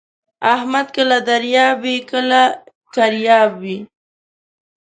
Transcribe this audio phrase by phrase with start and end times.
[0.53, 2.43] احمد کله دریاب وي کله
[2.93, 3.61] کریاب.